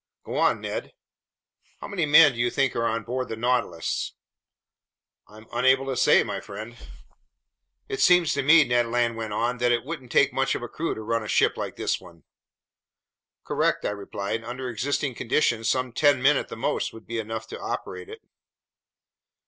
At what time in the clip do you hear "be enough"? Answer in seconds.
17.05-17.45